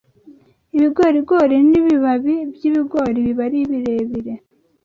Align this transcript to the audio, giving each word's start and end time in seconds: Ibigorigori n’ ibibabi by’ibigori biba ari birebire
Ibigorigori 0.75 1.57
n’ 1.69 1.71
ibibabi 1.79 2.35
by’ibigori 2.55 3.17
biba 3.25 3.43
ari 3.47 3.59
birebire 3.69 4.33